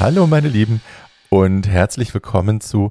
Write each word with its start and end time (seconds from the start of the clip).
Hallo 0.00 0.26
meine 0.26 0.48
Lieben 0.48 0.80
und 1.28 1.68
herzlich 1.68 2.14
willkommen 2.14 2.62
zu 2.62 2.90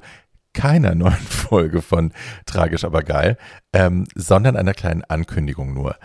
keiner 0.53 0.93
neuen 0.93 1.13
Folge 1.15 1.81
von 1.81 2.13
Tragisch 2.45 2.83
aber 2.83 3.01
geil, 3.01 3.35
ähm, 3.73 4.05
sondern 4.13 4.55
einer 4.55 4.75
kleinen 4.75 5.03
Ankündigung 5.05 5.73
nur. 5.73 5.95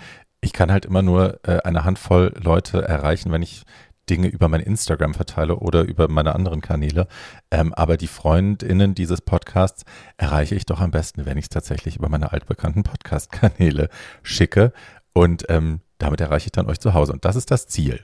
Ich 0.40 0.54
kann 0.54 0.72
halt 0.72 0.86
immer 0.86 1.02
nur 1.02 1.40
äh, 1.46 1.58
eine 1.62 1.84
Handvoll 1.84 2.32
Leute 2.42 2.88
erreichen, 2.88 3.30
wenn 3.32 3.42
ich 3.42 3.64
Dinge 4.08 4.28
über 4.28 4.48
mein 4.48 4.62
Instagram 4.62 5.12
verteile 5.12 5.56
oder 5.56 5.82
über 5.82 6.08
meine 6.08 6.34
anderen 6.34 6.62
Kanäle. 6.62 7.06
Ähm, 7.50 7.74
aber 7.74 7.98
die 7.98 8.06
Freundinnen 8.06 8.94
dieses 8.94 9.20
Podcasts 9.20 9.84
erreiche 10.16 10.54
ich 10.54 10.64
doch 10.64 10.80
am 10.80 10.90
besten, 10.90 11.26
wenn 11.26 11.36
ich 11.36 11.44
es 11.44 11.50
tatsächlich 11.50 11.96
über 11.96 12.08
meine 12.08 12.32
altbekannten 12.32 12.82
Podcast-Kanäle 12.82 13.90
schicke. 14.22 14.72
Und 15.12 15.44
ähm, 15.50 15.82
damit 15.98 16.22
erreiche 16.22 16.46
ich 16.46 16.52
dann 16.52 16.66
euch 16.66 16.80
zu 16.80 16.94
Hause. 16.94 17.12
Und 17.12 17.26
das 17.26 17.36
ist 17.36 17.50
das 17.50 17.66
Ziel. 17.66 18.02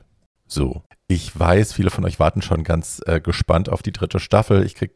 So. 0.50 0.82
Ich 1.06 1.38
weiß, 1.38 1.72
viele 1.72 1.90
von 1.90 2.04
euch 2.04 2.20
warten 2.20 2.42
schon 2.42 2.62
ganz 2.62 3.00
äh, 3.06 3.20
gespannt 3.20 3.68
auf 3.68 3.82
die 3.82 3.92
dritte 3.92 4.20
Staffel. 4.20 4.64
Ich 4.64 4.74
kriege 4.74 4.94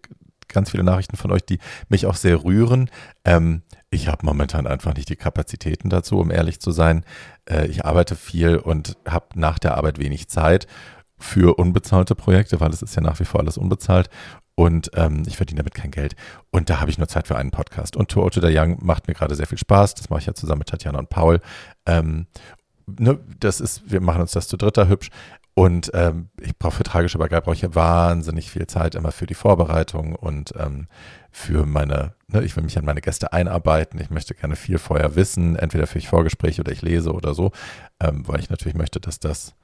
ganz 0.49 0.71
viele 0.71 0.85
Nachrichten 0.85 1.17
von 1.17 1.33
euch, 1.33 1.45
die 1.45 1.59
mich 1.89 2.07
auch 2.07 2.15
sehr 2.15 2.45
rühren. 2.45 2.91
Ähm, 3.25 3.63
ich 3.91 4.09
habe 4.09 4.27
momentan 4.27 4.67
einfach 4.67 4.95
nicht 4.95 5.09
die 5.09 5.17
Kapazitäten 5.17 5.89
dazu, 5.89 6.19
um 6.19 6.31
ehrlich 6.31 6.61
zu 6.61 6.71
sein. 6.71 7.05
Äh, 7.49 7.67
ich 7.67 7.85
arbeite 7.85 8.17
viel 8.17 8.57
und 8.57 8.97
habe 9.09 9.27
nach 9.35 9.59
der 9.59 9.77
Arbeit 9.77 9.99
wenig 9.99 10.29
Zeit 10.29 10.67
für 11.19 11.59
unbezahlte 11.59 12.15
Projekte, 12.15 12.61
weil 12.61 12.71
es 12.71 12.83
ist 12.83 12.95
ja 12.97 13.03
nach 13.03 13.19
wie 13.21 13.25
vor 13.25 13.41
alles 13.41 13.57
unbezahlt. 13.57 14.11
Und 14.57 14.91
ähm, 14.95 15.25
ich 15.27 15.37
verdiene 15.37 15.59
damit 15.59 15.75
kein 15.75 15.91
Geld. 15.91 16.15
Und 16.51 16.71
da 16.71 16.81
habe 16.81 16.91
ich 16.91 16.99
nur 16.99 17.09
Zeit 17.09 17.27
für 17.27 17.37
einen 17.37 17.51
Podcast. 17.51 17.97
Und 17.97 18.09
to 18.09 18.29
the 18.31 18.57
Young 18.57 18.79
macht 18.85 19.09
mir 19.09 19.15
gerade 19.15 19.35
sehr 19.35 19.49
viel 19.49 19.59
Spaß. 19.59 19.95
Das 19.95 20.11
mache 20.11 20.21
ich 20.21 20.27
ja 20.27 20.35
zusammen 20.35 20.61
mit 20.61 20.69
Tatjana 20.69 20.99
und 20.99 21.09
Paul. 21.09 21.41
Ähm, 21.87 22.27
ne, 22.87 23.19
das 23.41 23.61
ist, 23.61 23.91
wir 23.91 24.01
machen 24.01 24.23
uns 24.23 24.33
das 24.33 24.49
zu 24.49 24.57
dritter 24.57 24.89
hübsch. 24.89 25.11
Und 25.55 25.93
ähm, 25.95 26.31
ich 26.41 26.59
brauche 26.59 26.79
für 26.79 26.83
Tragisch 26.83 27.15
aber 27.15 27.29
geil, 27.29 27.41
brauche 27.41 27.55
ich 27.55 27.75
wahnsinnig 27.75 28.51
viel 28.51 28.67
Zeit 28.67 28.97
immer 28.97 29.13
für 29.13 29.27
die 29.27 29.35
Vorbereitung 29.35 30.17
und 30.17 30.53
ähm, 30.59 30.89
für 31.31 31.65
meine, 31.65 32.15
ne, 32.27 32.43
ich 32.43 32.57
will 32.57 32.65
mich 32.65 32.77
an 32.77 32.85
meine 32.85 33.01
Gäste 33.01 33.33
einarbeiten. 33.33 34.01
Ich 34.01 34.11
möchte 34.11 34.35
gerne 34.35 34.57
viel 34.57 34.79
vorher 34.79 35.15
wissen, 35.15 35.55
entweder 35.55 35.87
für 35.87 35.99
ich 35.99 36.09
Vorgespräche 36.09 36.63
oder 36.63 36.73
ich 36.73 36.83
lese 36.83 37.13
oder 37.13 37.35
so, 37.35 37.53
ähm, 38.01 38.27
weil 38.27 38.41
ich 38.41 38.51
natürlich 38.51 38.77
möchte, 38.77 38.99
dass 38.99 39.21
das 39.21 39.55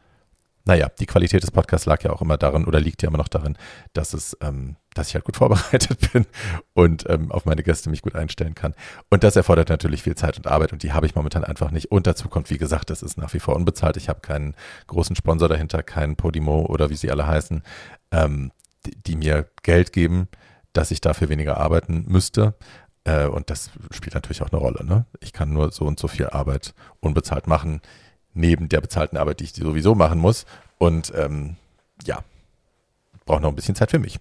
naja, 0.65 0.89
die 0.89 1.07
Qualität 1.07 1.43
des 1.43 1.51
Podcasts 1.51 1.87
lag 1.87 2.03
ja 2.03 2.13
auch 2.13 2.23
immer 2.23 2.37
darin 2.37 2.65
oder 2.65 2.81
liegt 2.81 3.03
ja 3.03 3.09
immer 3.09 3.19
noch 3.19 3.29
darin, 3.29 3.57
dass 3.93 4.15
es, 4.15 4.37
ähm, 4.41 4.77
dass 4.95 5.09
ich 5.09 5.15
halt 5.15 5.25
gut 5.25 5.37
vorbereitet 5.37 5.99
bin 6.13 6.27
und 6.75 7.09
ähm, 7.09 7.31
auf 7.31 7.45
meine 7.45 7.63
Gäste 7.63 7.91
mich 7.91 8.03
gut 8.03 8.15
einstellen 8.15 8.55
kann. 8.55 8.75
Und 9.09 9.25
das 9.25 9.37
erfordert 9.37 9.69
natürlich 9.69 10.03
viel 10.03 10.17
Zeit 10.17 10.37
und 10.37 10.47
Arbeit 10.47 10.73
und 10.73 10.83
die 10.83 10.93
habe 10.93 11.07
ich 11.07 11.15
momentan 11.15 11.45
einfach 11.45 11.71
nicht. 11.71 11.91
Und 11.91 12.07
dazu 12.07 12.29
kommt, 12.29 12.51
wie 12.51 12.59
gesagt, 12.59 12.91
das 12.91 13.03
ist 13.03 13.17
nach 13.17 13.33
wie 13.35 13.41
vor 13.41 13.57
unbezahlt. 13.57 13.97
Ich 13.97 14.09
habe 14.09 14.21
keinen 14.21 14.55
großen 14.89 15.17
Sponsor 15.17 15.49
dahinter, 15.49 15.83
keinen 15.83 16.17
Podimo 16.17 16.67
oder 16.67 16.91
wie 16.91 16.97
sie 16.97 17.11
alle 17.11 17.27
heißen, 17.27 17.63
ähm, 18.11 18.51
die, 18.87 18.97
die 18.97 19.17
mir 19.17 19.47
Geld 19.63 19.93
geben, 19.93 20.29
dass 20.73 20.91
ich 20.91 21.01
dafür 21.01 21.29
weniger 21.29 21.59
arbeiten 21.59 22.05
müsste. 22.09 22.55
Äh, 23.05 23.27
und 23.27 23.51
das 23.51 23.71
spielt 23.91 24.15
natürlich 24.15 24.43
auch 24.43 24.51
eine 24.51 24.61
Rolle. 24.61 24.85
Ne? 24.85 25.07
Ich 25.21 25.33
kann 25.33 25.53
nur 25.53 25.73
so 25.73 25.85
und 25.85 25.99
so 25.99 26.09
viel 26.09 26.29
Arbeit 26.29 26.75
unbezahlt 27.01 27.47
machen 27.47 27.81
neben 28.33 28.69
der 28.69 28.81
bezahlten 28.81 29.17
Arbeit, 29.17 29.41
die 29.41 29.45
ich 29.45 29.55
sowieso 29.55 29.95
machen 29.95 30.19
muss. 30.19 30.47
Und 30.79 31.13
ähm, 31.17 31.57
ja, 32.05 32.25
brauche 33.31 33.43
noch 33.43 33.51
ein 33.51 33.55
bisschen 33.55 33.77
Zeit 33.77 33.93
für 33.93 34.01
mich. 34.01 34.19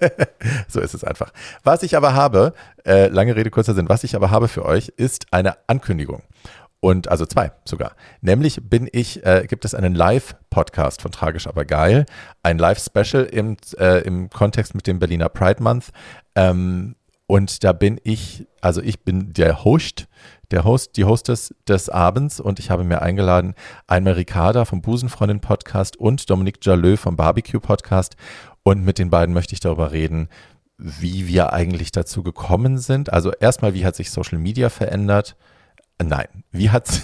so 0.68 0.80
ist 0.80 0.94
es 0.94 1.04
einfach. 1.04 1.32
Was 1.62 1.84
ich 1.84 1.96
aber 1.96 2.14
habe, 2.14 2.52
äh, 2.84 3.06
lange 3.06 3.36
Rede, 3.36 3.50
kurzer 3.50 3.74
Sinn, 3.74 3.88
was 3.88 4.02
ich 4.02 4.16
aber 4.16 4.30
habe 4.30 4.48
für 4.48 4.64
euch, 4.64 4.88
ist 4.96 5.26
eine 5.30 5.56
Ankündigung. 5.68 6.22
Und 6.80 7.08
also 7.08 7.26
zwei 7.26 7.52
sogar. 7.64 7.92
Nämlich 8.22 8.68
bin 8.68 8.88
ich, 8.90 9.24
äh, 9.24 9.46
gibt 9.46 9.64
es 9.64 9.74
einen 9.74 9.94
Live-Podcast 9.94 11.00
von 11.00 11.12
Tragisch 11.12 11.46
aber 11.46 11.64
geil, 11.64 12.06
ein 12.42 12.58
Live-Special 12.58 13.24
im, 13.24 13.56
äh, 13.78 14.00
im 14.00 14.30
Kontext 14.30 14.74
mit 14.74 14.88
dem 14.88 14.98
Berliner 14.98 15.28
Pride 15.28 15.62
Month. 15.62 15.90
Ähm, 16.34 16.96
und 17.26 17.62
da 17.62 17.72
bin 17.72 18.00
ich, 18.02 18.48
also 18.60 18.82
ich 18.82 19.04
bin 19.04 19.32
der 19.32 19.62
Host 19.62 20.08
der 20.50 20.64
Host, 20.64 20.96
die 20.96 21.04
Hostess 21.04 21.54
des 21.68 21.88
Abends 21.88 22.40
und 22.40 22.58
ich 22.58 22.70
habe 22.70 22.84
mir 22.84 23.02
eingeladen 23.02 23.54
einmal 23.86 24.14
Ricarda 24.14 24.64
vom 24.64 24.82
Busenfreundin 24.82 25.40
Podcast 25.40 25.96
und 25.96 26.28
Dominique 26.28 26.64
Jaleux 26.64 27.00
vom 27.00 27.16
Barbecue 27.16 27.60
Podcast 27.60 28.16
und 28.62 28.84
mit 28.84 28.98
den 28.98 29.10
beiden 29.10 29.34
möchte 29.34 29.54
ich 29.54 29.60
darüber 29.60 29.92
reden, 29.92 30.28
wie 30.76 31.28
wir 31.28 31.52
eigentlich 31.52 31.92
dazu 31.92 32.22
gekommen 32.22 32.78
sind. 32.78 33.12
Also 33.12 33.32
erstmal, 33.32 33.74
wie 33.74 33.84
hat 33.84 33.96
sich 33.96 34.10
Social 34.10 34.38
Media 34.38 34.70
verändert? 34.70 35.36
Nein, 36.02 36.44
wie 36.50 36.70
hat 36.70 36.88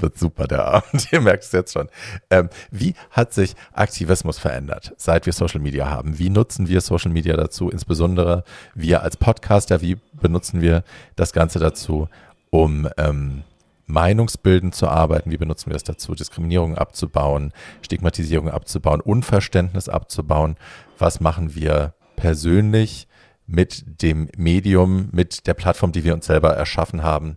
Wird 0.00 0.18
super, 0.18 0.46
der 0.46 0.64
Abend. 0.64 1.08
Ihr 1.12 1.20
merkt 1.20 1.44
es 1.44 1.52
jetzt 1.52 1.72
schon. 1.72 1.88
Ähm, 2.30 2.48
wie 2.70 2.94
hat 3.10 3.32
sich 3.34 3.54
Aktivismus 3.72 4.38
verändert, 4.38 4.94
seit 4.96 5.26
wir 5.26 5.32
Social 5.32 5.60
Media 5.60 5.88
haben? 5.88 6.18
Wie 6.18 6.30
nutzen 6.30 6.68
wir 6.68 6.80
Social 6.80 7.10
Media 7.10 7.36
dazu? 7.36 7.68
Insbesondere 7.70 8.44
wir 8.74 9.02
als 9.02 9.16
Podcaster, 9.16 9.80
wie 9.80 9.98
benutzen 10.20 10.60
wir 10.60 10.84
das 11.16 11.32
Ganze 11.32 11.58
dazu, 11.58 12.08
um 12.50 12.88
ähm, 12.96 13.44
Meinungsbilden 13.86 14.72
zu 14.72 14.88
arbeiten? 14.88 15.30
Wie 15.30 15.36
benutzen 15.36 15.66
wir 15.66 15.74
das 15.74 15.84
dazu, 15.84 16.14
Diskriminierung 16.14 16.76
abzubauen, 16.76 17.52
Stigmatisierung 17.82 18.48
abzubauen, 18.48 19.00
Unverständnis 19.00 19.88
abzubauen? 19.88 20.56
Was 20.98 21.20
machen 21.20 21.54
wir 21.54 21.94
persönlich 22.16 23.06
mit 23.46 24.02
dem 24.02 24.28
Medium, 24.36 25.08
mit 25.12 25.46
der 25.46 25.54
Plattform, 25.54 25.92
die 25.92 26.04
wir 26.04 26.14
uns 26.14 26.26
selber 26.26 26.50
erschaffen 26.54 27.02
haben, 27.02 27.36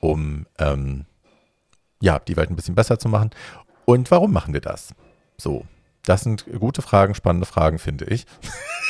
um 0.00 0.46
ähm, 0.58 1.06
ja, 2.00 2.18
die 2.18 2.36
Welt 2.36 2.50
ein 2.50 2.56
bisschen 2.56 2.74
besser 2.74 2.98
zu 2.98 3.08
machen. 3.08 3.30
Und 3.84 4.10
warum 4.10 4.32
machen 4.32 4.54
wir 4.54 4.60
das? 4.60 4.94
So, 5.36 5.64
das 6.04 6.22
sind 6.22 6.46
gute 6.58 6.82
Fragen, 6.82 7.14
spannende 7.14 7.46
Fragen, 7.46 7.78
finde 7.78 8.06
ich. 8.06 8.26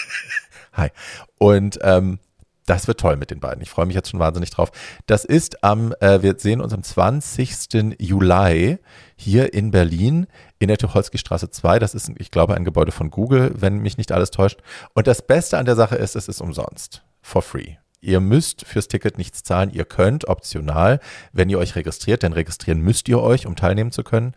Hi. 0.73 0.91
Und 1.39 1.79
ähm, 1.83 2.19
das 2.67 2.89
wird 2.89 3.01
toll 3.01 3.17
mit 3.17 3.31
den 3.31 3.41
beiden. 3.41 3.63
Ich 3.63 3.71
freue 3.71 3.87
mich 3.87 3.95
jetzt 3.95 4.11
schon 4.11 4.21
wahnsinnig 4.21 4.51
drauf. 4.51 4.71
Das 5.07 5.25
ist 5.25 5.63
am, 5.63 5.95
äh, 6.01 6.23
wir 6.23 6.37
sehen 6.39 6.61
uns 6.61 6.73
am 6.73 6.83
20. 6.83 7.97
Juli 7.99 8.79
hier 9.17 9.53
in 9.53 9.71
Berlin 9.71 10.27
in 10.59 10.69
der 10.69 10.79
Tucholsky-Straße 10.79 11.51
2. 11.51 11.79
Das 11.79 11.95
ist, 11.95 12.11
ich 12.19 12.31
glaube, 12.31 12.55
ein 12.55 12.65
Gebäude 12.65 12.93
von 12.93 13.11
Google, 13.11 13.53
wenn 13.55 13.79
mich 13.79 13.99
nicht 13.99 14.13
alles 14.13 14.31
täuscht. 14.31 14.61
Und 14.95 15.07
das 15.07 15.23
Beste 15.27 15.59
an 15.59 15.67
der 15.67 15.77
Sache 15.77 15.97
ist, 15.97 16.17
es 16.17 16.29
ist 16.29 16.41
umsonst. 16.41 17.03
For 17.21 17.43
free. 17.43 17.77
Ihr 18.05 18.21
müsst 18.21 18.67
fürs 18.67 18.89
Ticket 18.89 19.17
nichts 19.17 19.43
zahlen. 19.43 19.71
Ihr 19.73 19.87
könnt 19.87 20.29
optional, 20.29 21.01
wenn 21.33 21.49
ihr 21.49 21.59
euch 21.59 21.75
registriert, 21.75 22.23
denn 22.23 22.35
registrieren 22.35 22.81
müsst 22.81 23.09
ihr 23.09 23.19
euch, 23.21 23.47
um 23.47 23.57
teilnehmen 23.57 23.93
zu 23.93 24.05
können, 24.05 24.35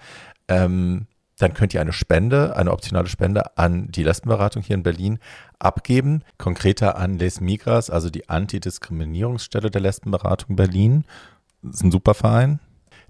ähm, 0.47 1.07
dann 1.37 1.53
könnt 1.53 1.73
ihr 1.73 1.81
eine 1.81 1.93
Spende, 1.93 2.55
eine 2.55 2.71
optionale 2.71 3.09
Spende 3.09 3.57
an 3.57 3.91
die 3.91 4.03
Lesbenberatung 4.03 4.63
hier 4.63 4.75
in 4.75 4.83
Berlin 4.83 5.19
abgeben. 5.59 6.23
Konkreter 6.37 6.97
an 6.97 7.19
Les 7.19 7.41
Migras, 7.41 7.89
also 7.89 8.09
die 8.09 8.29
Antidiskriminierungsstelle 8.29 9.69
der 9.69 9.81
Lesbenberatung 9.81 10.55
Berlin. 10.55 11.03
Das 11.61 11.75
ist 11.75 11.83
ein 11.83 11.91
super 11.91 12.13
Verein. 12.13 12.59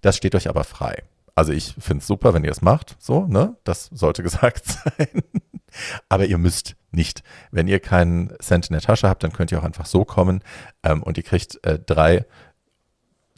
Das 0.02 0.18
steht 0.18 0.34
euch 0.34 0.50
aber 0.50 0.64
frei. 0.64 1.04
Also 1.36 1.54
ich 1.54 1.76
finde 1.78 2.02
es 2.02 2.08
super, 2.08 2.34
wenn 2.34 2.44
ihr 2.44 2.52
es 2.52 2.64
macht, 2.64 2.96
so, 2.98 3.28
ne? 3.28 3.56
Das 3.64 3.92
sollte 3.94 4.24
gesagt 4.28 4.66
sein. 4.66 5.22
Aber 6.10 6.26
ihr 6.26 6.40
müsst 6.40 6.76
nicht. 6.92 7.24
Wenn 7.52 7.68
ihr 7.68 7.80
keinen 7.80 8.34
Cent 8.40 8.68
in 8.68 8.74
der 8.74 8.82
Tasche 8.82 9.10
habt, 9.10 9.24
dann 9.24 9.34
könnt 9.34 9.52
ihr 9.52 9.60
auch 9.60 9.64
einfach 9.64 9.86
so 9.86 10.06
kommen 10.06 10.42
ähm, 10.84 11.04
und 11.04 11.18
ihr 11.18 11.24
kriegt 11.24 11.64
äh, 11.66 11.80
drei, 11.80 12.26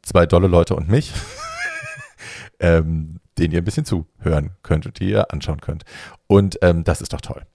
zwei 0.02 0.26
dolle 0.26 0.48
Leute 0.48 0.76
und 0.76 0.90
mich, 0.90 1.14
ähm, 2.60 3.20
denen 3.38 3.54
ihr 3.54 3.62
ein 3.62 3.66
bisschen 3.66 3.86
zuhören 3.86 4.52
könnt 4.64 4.86
und 4.86 5.00
die 5.00 5.12
ihr 5.12 5.32
anschauen 5.34 5.62
könnt. 5.62 5.84
Und 6.28 6.60
ähm, 6.62 6.84
das 6.84 7.02
ist 7.02 7.14
doch 7.14 7.22
toll. 7.22 7.46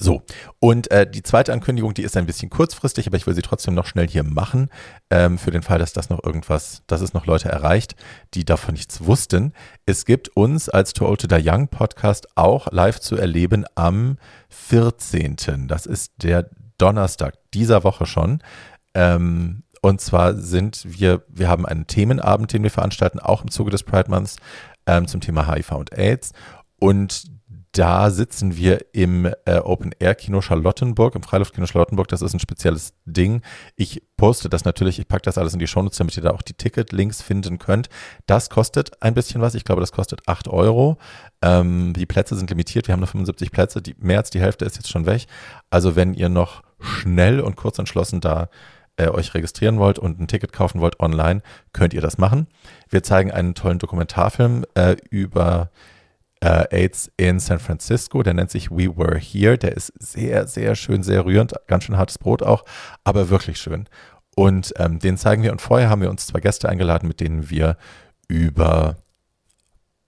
So, 0.00 0.22
und 0.60 0.90
äh, 0.92 1.10
die 1.10 1.24
zweite 1.24 1.52
Ankündigung, 1.52 1.92
die 1.92 2.04
ist 2.04 2.16
ein 2.16 2.26
bisschen 2.26 2.50
kurzfristig, 2.50 3.08
aber 3.08 3.16
ich 3.16 3.26
will 3.26 3.34
sie 3.34 3.42
trotzdem 3.42 3.74
noch 3.74 3.86
schnell 3.86 4.06
hier 4.06 4.22
machen, 4.22 4.70
ähm, 5.10 5.38
für 5.38 5.50
den 5.50 5.62
Fall, 5.62 5.80
dass 5.80 5.92
das 5.92 6.08
noch 6.08 6.22
irgendwas, 6.22 6.82
dass 6.86 7.00
es 7.00 7.14
noch 7.14 7.26
Leute 7.26 7.48
erreicht, 7.48 7.96
die 8.34 8.44
davon 8.44 8.74
nichts 8.74 9.04
wussten. 9.04 9.52
Es 9.86 10.04
gibt 10.04 10.28
uns 10.36 10.68
als 10.68 10.92
Too 10.92 11.04
Old 11.04 11.22
to 11.22 11.26
Die 11.26 11.42
Young 11.44 11.66
Podcast 11.66 12.28
auch 12.36 12.70
live 12.70 13.00
zu 13.00 13.16
erleben 13.16 13.64
am 13.74 14.18
14. 14.50 15.66
Das 15.66 15.84
ist 15.84 16.12
der 16.22 16.48
Donnerstag 16.78 17.34
dieser 17.52 17.82
Woche 17.82 18.06
schon. 18.06 18.40
Ähm, 18.94 19.64
und 19.80 20.00
zwar 20.00 20.34
sind 20.34 20.82
wir, 20.84 21.24
wir 21.28 21.48
haben 21.48 21.66
einen 21.66 21.88
Themenabend, 21.88 22.52
den 22.52 22.62
wir 22.62 22.70
veranstalten, 22.70 23.18
auch 23.18 23.42
im 23.42 23.50
Zuge 23.50 23.72
des 23.72 23.82
Pride 23.82 24.10
Months 24.10 24.36
ähm, 24.86 25.08
zum 25.08 25.20
Thema 25.20 25.52
HIV 25.52 25.72
und 25.72 25.92
AIDS. 25.92 26.32
Und 26.78 27.37
da 27.78 28.10
sitzen 28.10 28.56
wir 28.56 28.86
im 28.92 29.26
äh, 29.44 29.58
Open 29.58 29.92
Air 30.00 30.16
Kino 30.16 30.40
Charlottenburg, 30.40 31.14
im 31.14 31.22
Freiluftkino 31.22 31.64
Charlottenburg. 31.64 32.08
Das 32.08 32.22
ist 32.22 32.34
ein 32.34 32.40
spezielles 32.40 32.94
Ding. 33.04 33.40
Ich 33.76 34.02
poste 34.16 34.48
das 34.48 34.64
natürlich, 34.64 34.98
ich 34.98 35.06
packe 35.06 35.22
das 35.22 35.38
alles 35.38 35.52
in 35.52 35.60
die 35.60 35.68
Shownotes, 35.68 35.98
damit 35.98 36.16
ihr 36.16 36.24
da 36.24 36.30
auch 36.30 36.42
die 36.42 36.54
Ticket-Links 36.54 37.22
finden 37.22 37.60
könnt. 37.60 37.88
Das 38.26 38.50
kostet 38.50 39.00
ein 39.00 39.14
bisschen 39.14 39.40
was. 39.40 39.54
Ich 39.54 39.62
glaube, 39.62 39.80
das 39.80 39.92
kostet 39.92 40.26
8 40.26 40.48
Euro. 40.48 40.98
Ähm, 41.40 41.92
die 41.92 42.04
Plätze 42.04 42.34
sind 42.34 42.50
limitiert. 42.50 42.88
Wir 42.88 42.94
haben 42.94 43.00
nur 43.00 43.06
75 43.06 43.52
Plätze. 43.52 43.80
Die, 43.80 43.94
mehr 44.00 44.18
als 44.18 44.30
die 44.30 44.40
Hälfte 44.40 44.64
ist 44.64 44.74
jetzt 44.74 44.90
schon 44.90 45.06
weg. 45.06 45.26
Also 45.70 45.94
wenn 45.94 46.14
ihr 46.14 46.28
noch 46.28 46.64
schnell 46.80 47.38
und 47.38 47.54
kurz 47.54 47.78
entschlossen 47.78 48.20
da 48.20 48.48
äh, 48.96 49.06
euch 49.06 49.34
registrieren 49.34 49.78
wollt 49.78 50.00
und 50.00 50.18
ein 50.18 50.26
Ticket 50.26 50.52
kaufen 50.52 50.80
wollt 50.80 50.98
online, 50.98 51.42
könnt 51.72 51.94
ihr 51.94 52.00
das 52.00 52.18
machen. 52.18 52.48
Wir 52.88 53.04
zeigen 53.04 53.30
einen 53.30 53.54
tollen 53.54 53.78
Dokumentarfilm 53.78 54.64
äh, 54.74 54.96
über 55.10 55.70
äh, 56.40 56.64
AIDS 56.70 57.10
in 57.16 57.40
San 57.40 57.58
Francisco. 57.58 58.22
Der 58.22 58.34
nennt 58.34 58.50
sich 58.50 58.70
We 58.70 58.96
Were 58.96 59.18
Here. 59.18 59.58
Der 59.58 59.76
ist 59.76 59.92
sehr, 59.98 60.46
sehr 60.46 60.74
schön, 60.74 61.02
sehr 61.02 61.24
rührend. 61.24 61.54
Ganz 61.66 61.84
schön 61.84 61.96
hartes 61.96 62.18
Brot 62.18 62.42
auch, 62.42 62.64
aber 63.04 63.28
wirklich 63.30 63.58
schön. 63.58 63.88
Und 64.36 64.72
ähm, 64.76 64.98
den 64.98 65.16
zeigen 65.16 65.42
wir. 65.42 65.52
Und 65.52 65.60
vorher 65.60 65.90
haben 65.90 66.02
wir 66.02 66.10
uns 66.10 66.26
zwei 66.26 66.40
Gäste 66.40 66.68
eingeladen, 66.68 67.08
mit 67.08 67.20
denen 67.20 67.50
wir 67.50 67.76
über 68.28 68.96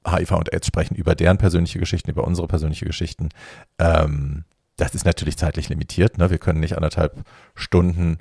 HIV 0.06 0.32
und 0.32 0.52
AIDS 0.52 0.66
sprechen, 0.66 0.94
über 0.94 1.14
deren 1.14 1.38
persönliche 1.38 1.78
Geschichten, 1.78 2.10
über 2.10 2.24
unsere 2.24 2.46
persönliche 2.46 2.86
Geschichten. 2.86 3.30
Ähm, 3.78 4.44
das 4.76 4.94
ist 4.94 5.04
natürlich 5.04 5.36
zeitlich 5.36 5.68
limitiert. 5.68 6.16
Ne? 6.16 6.30
Wir 6.30 6.38
können 6.38 6.60
nicht 6.60 6.76
anderthalb 6.76 7.24
Stunden 7.54 8.18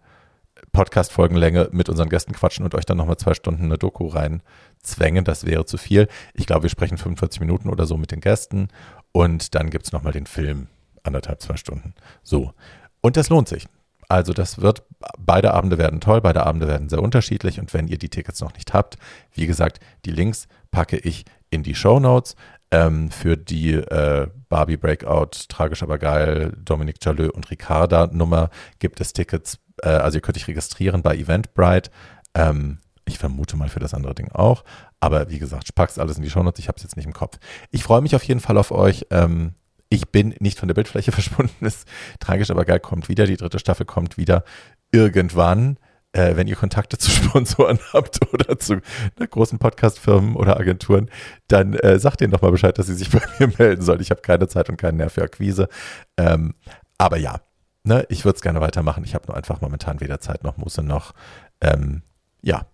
Podcast-Folgenlänge 0.71 1.69
mit 1.71 1.89
unseren 1.89 2.09
Gästen 2.09 2.33
quatschen 2.33 2.65
und 2.65 2.75
euch 2.75 2.85
dann 2.85 2.97
nochmal 2.97 3.17
zwei 3.17 3.33
Stunden 3.33 3.65
eine 3.65 3.77
Doku 3.77 4.07
reinzwängen. 4.07 5.23
Das 5.23 5.45
wäre 5.45 5.65
zu 5.65 5.77
viel. 5.77 6.07
Ich 6.33 6.45
glaube, 6.45 6.63
wir 6.63 6.69
sprechen 6.69 6.97
45 6.97 7.39
Minuten 7.39 7.69
oder 7.69 7.85
so 7.85 7.97
mit 7.97 8.11
den 8.11 8.21
Gästen 8.21 8.69
und 9.11 9.55
dann 9.55 9.69
gibt 9.69 9.85
es 9.85 9.91
nochmal 9.91 10.13
den 10.13 10.25
Film, 10.25 10.67
anderthalb, 11.03 11.41
zwei 11.41 11.57
Stunden. 11.57 11.93
So. 12.23 12.53
Und 13.01 13.17
das 13.17 13.29
lohnt 13.29 13.47
sich. 13.47 13.67
Also 14.09 14.33
das 14.33 14.59
wird, 14.59 14.83
beide 15.19 15.53
Abende 15.53 15.77
werden 15.77 16.01
toll, 16.01 16.19
beide 16.19 16.45
Abende 16.45 16.67
werden 16.67 16.89
sehr 16.89 17.01
unterschiedlich 17.01 17.59
und 17.59 17.73
wenn 17.75 17.87
ihr 17.87 17.99
die 17.99 18.09
Tickets 18.09 18.41
noch 18.41 18.53
nicht 18.55 18.73
habt, 18.73 18.97
wie 19.33 19.45
gesagt, 19.45 19.79
die 20.03 20.11
Links 20.11 20.47
packe 20.71 20.97
ich 20.97 21.25
in 21.51 21.61
die 21.61 21.75
Show 21.75 21.99
Notes. 21.99 22.35
Ähm, 22.71 23.09
für 23.09 23.35
die 23.35 23.73
äh, 23.73 24.27
Barbie 24.47 24.77
Breakout, 24.77 25.31
tragisch 25.47 25.81
aber 25.81 25.97
geil, 25.97 26.53
Dominique 26.55 27.03
Jaleux 27.03 27.33
und 27.33 27.49
Ricarda 27.49 28.07
Nummer 28.11 28.51
gibt 28.77 29.01
es 29.01 29.11
Tickets, 29.13 29.57
äh, 29.83 29.89
also 29.89 30.17
ihr 30.17 30.21
könnt 30.21 30.37
euch 30.37 30.47
registrieren 30.47 31.01
bei 31.01 31.15
Eventbrite. 31.15 31.91
Ähm, 32.33 32.79
ich 33.05 33.17
vermute 33.17 33.57
mal 33.57 33.69
für 33.69 33.79
das 33.79 33.93
andere 33.93 34.15
Ding 34.15 34.31
auch. 34.31 34.63
Aber 34.99 35.29
wie 35.29 35.39
gesagt, 35.39 35.73
pack's 35.75 35.97
alles 35.97 36.17
in 36.17 36.23
die 36.23 36.29
Show 36.29 36.43
Notes, 36.43 36.59
ich 36.59 36.67
habe 36.67 36.77
es 36.77 36.83
jetzt 36.83 36.95
nicht 36.95 37.05
im 37.05 37.13
Kopf. 37.13 37.39
Ich 37.71 37.83
freue 37.83 38.01
mich 38.01 38.15
auf 38.15 38.23
jeden 38.23 38.39
Fall 38.39 38.57
auf 38.57 38.71
euch. 38.71 39.07
Ähm, 39.09 39.53
ich 39.89 40.09
bin 40.09 40.35
nicht 40.39 40.59
von 40.59 40.67
der 40.67 40.75
Bildfläche 40.75 41.11
verschwunden. 41.13 41.65
Ist 41.65 41.87
tragisch, 42.19 42.51
aber 42.51 42.65
geil 42.65 42.79
kommt 42.79 43.09
wieder. 43.09 43.25
Die 43.25 43.37
dritte 43.37 43.59
Staffel 43.59 43.85
kommt 43.85 44.17
wieder 44.17 44.43
irgendwann 44.91 45.77
äh, 46.11 46.35
wenn 46.35 46.47
ihr 46.47 46.55
Kontakte 46.55 46.97
zu 46.97 47.11
Sponsoren 47.11 47.79
habt 47.93 48.19
oder 48.33 48.57
zu 48.59 48.75
ne, 49.19 49.27
großen 49.27 49.59
Podcastfirmen 49.59 50.35
oder 50.35 50.59
Agenturen, 50.59 51.09
dann 51.47 51.73
äh, 51.73 51.99
sagt 51.99 52.21
denen 52.21 52.31
doch 52.31 52.41
mal 52.41 52.51
Bescheid, 52.51 52.77
dass 52.77 52.87
sie 52.87 52.95
sich 52.95 53.09
bei 53.11 53.21
mir 53.39 53.51
melden 53.57 53.81
sollen. 53.81 54.01
Ich 54.01 54.11
habe 54.11 54.21
keine 54.21 54.47
Zeit 54.47 54.69
und 54.69 54.77
keinen 54.77 54.97
Nerv 54.97 55.13
für 55.13 55.23
Akquise. 55.23 55.69
Ähm, 56.17 56.55
aber 56.97 57.17
ja, 57.17 57.39
ne, 57.83 58.05
ich 58.09 58.25
würde 58.25 58.37
es 58.37 58.41
gerne 58.41 58.61
weitermachen. 58.61 59.03
Ich 59.03 59.15
habe 59.15 59.27
nur 59.27 59.37
einfach 59.37 59.61
momentan 59.61 60.01
weder 60.01 60.19
Zeit 60.19 60.43
noch 60.43 60.57
Muße 60.57 60.83
noch 60.83 61.13
ähm, 61.61 62.03
ja, 62.41 62.65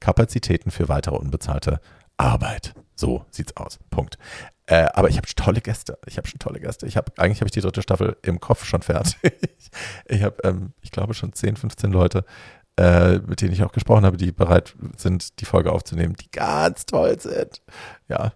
Kapazitäten 0.00 0.70
für 0.70 0.88
weitere 0.88 1.16
unbezahlte 1.16 1.80
Arbeit. 2.16 2.74
So 2.94 3.24
sieht's 3.30 3.56
aus. 3.56 3.78
Punkt. 3.90 4.18
Äh, 4.66 4.86
aber 4.94 5.08
ich 5.08 5.16
habe 5.16 5.26
tolle 5.34 5.60
Gäste. 5.60 5.98
Ich 6.06 6.16
habe 6.16 6.26
schon 6.26 6.38
tolle 6.38 6.60
Gäste. 6.60 6.86
Ich 6.86 6.96
habe 6.96 7.12
eigentlich 7.18 7.40
habe 7.40 7.48
ich 7.48 7.52
die 7.52 7.60
dritte 7.60 7.82
Staffel 7.82 8.16
im 8.22 8.40
Kopf 8.40 8.64
schon 8.64 8.82
fertig. 8.82 9.16
ich 10.06 10.22
habe, 10.22 10.36
ähm, 10.44 10.72
ich 10.80 10.90
glaube 10.90 11.14
schon 11.14 11.32
10, 11.32 11.56
15 11.56 11.92
Leute, 11.92 12.24
äh, 12.78 13.18
mit 13.18 13.40
denen 13.40 13.52
ich 13.52 13.62
auch 13.62 13.72
gesprochen 13.72 14.06
habe, 14.06 14.16
die 14.16 14.32
bereit 14.32 14.74
sind, 14.96 15.40
die 15.40 15.44
Folge 15.44 15.70
aufzunehmen, 15.70 16.14
die 16.14 16.30
ganz 16.30 16.86
toll 16.86 17.20
sind. 17.20 17.62
Ja, 18.08 18.32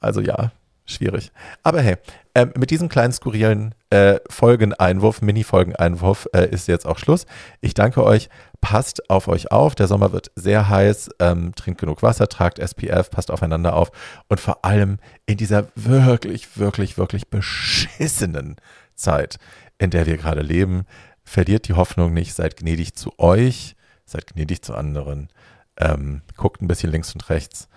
also 0.00 0.20
ja, 0.20 0.52
schwierig. 0.86 1.32
Aber 1.62 1.80
hey, 1.80 1.96
äh, 2.34 2.46
mit 2.56 2.70
diesem 2.70 2.88
kleinen 2.88 3.12
skurrilen 3.12 3.74
äh, 3.90 4.18
Folgeneinwurf, 4.30 5.22
Mini-Folgeneinwurf 5.22 6.28
äh, 6.32 6.48
ist 6.48 6.68
jetzt 6.68 6.86
auch 6.86 6.98
Schluss. 6.98 7.26
Ich 7.60 7.74
danke 7.74 8.04
euch. 8.04 8.28
Passt 8.60 9.10
auf 9.10 9.28
euch 9.28 9.52
auf. 9.52 9.74
Der 9.74 9.86
Sommer 9.86 10.12
wird 10.12 10.30
sehr 10.34 10.68
heiß. 10.68 11.10
Ähm, 11.20 11.54
trinkt 11.54 11.80
genug 11.80 12.02
Wasser, 12.02 12.28
tragt 12.28 12.58
SPF, 12.58 13.10
passt 13.10 13.30
aufeinander 13.30 13.74
auf. 13.74 13.90
Und 14.28 14.40
vor 14.40 14.64
allem 14.64 14.98
in 15.26 15.36
dieser 15.36 15.68
wirklich, 15.74 16.56
wirklich, 16.56 16.96
wirklich 16.98 17.28
beschissenen 17.28 18.56
Zeit, 18.94 19.36
in 19.78 19.90
der 19.90 20.06
wir 20.06 20.16
gerade 20.16 20.42
leben, 20.42 20.84
verliert 21.24 21.68
die 21.68 21.74
Hoffnung 21.74 22.14
nicht. 22.14 22.34
Seid 22.34 22.56
gnädig 22.56 22.94
zu 22.94 23.12
euch 23.18 23.76
seid 24.06 24.28
gnädig 24.28 24.62
zu 24.62 24.74
anderen, 24.74 25.28
ähm, 25.76 26.22
guckt 26.36 26.62
ein 26.62 26.68
bisschen 26.68 26.90
links 26.90 27.12
und 27.12 27.28
rechts 27.28 27.68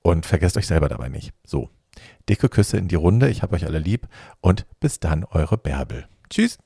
und 0.00 0.24
vergesst 0.24 0.56
euch 0.56 0.66
selber 0.66 0.88
dabei 0.88 1.08
nicht. 1.08 1.34
So, 1.44 1.68
dicke 2.28 2.48
Küsse 2.48 2.76
in 2.76 2.88
die 2.88 2.94
Runde, 2.94 3.28
ich 3.28 3.42
habe 3.42 3.56
euch 3.56 3.66
alle 3.66 3.78
lieb 3.78 4.08
und 4.40 4.66
bis 4.80 5.00
dann, 5.00 5.24
eure 5.24 5.58
Bärbel. 5.58 6.06
Tschüss. 6.30 6.58